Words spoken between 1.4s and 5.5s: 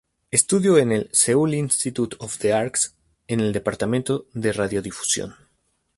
Institute of the Arts" en el departamento de radiodifusión.